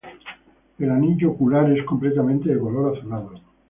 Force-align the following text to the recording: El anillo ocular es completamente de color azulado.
El 0.79 0.89
anillo 0.89 1.29
ocular 1.29 1.69
es 1.71 1.85
completamente 1.85 2.49
de 2.49 2.59
color 2.59 2.97
azulado. 2.97 3.33